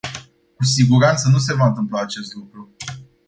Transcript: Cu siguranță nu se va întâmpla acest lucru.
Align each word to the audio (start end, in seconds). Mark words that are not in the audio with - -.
Cu 0.55 0.63
siguranță 0.63 1.29
nu 1.29 1.37
se 1.37 1.53
va 1.53 1.65
întâmpla 1.65 2.01
acest 2.01 2.33
lucru. 2.33 2.75